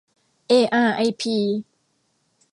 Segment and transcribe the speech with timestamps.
[0.47, 1.35] เออาร์ไอพี